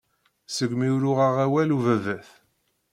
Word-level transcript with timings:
Seg-mi 0.55 0.87
ur 0.95 1.03
uɣeɣ 1.11 1.35
awal 1.45 1.69
ubabat. 1.77 2.29